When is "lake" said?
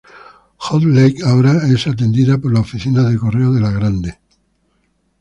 0.83-1.17